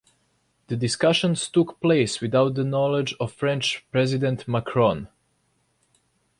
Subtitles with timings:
[0.65, 5.07] The discussions took place without the knowledge of French President Macron.